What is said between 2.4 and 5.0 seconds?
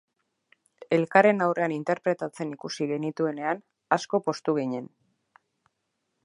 ikusi genituenean, asko poztu ginen.